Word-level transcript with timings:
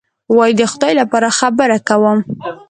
وایي: 0.37 0.53
د 0.59 0.61
خدای 0.71 0.93
لپاره 1.01 1.29
خبره 1.39 1.77
کوم. 1.87 2.17